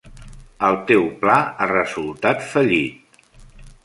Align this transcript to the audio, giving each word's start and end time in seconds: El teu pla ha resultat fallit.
El 0.69 0.77
teu 0.91 1.03
pla 1.25 1.35
ha 1.41 1.67
resultat 1.73 2.41
fallit. 2.55 3.21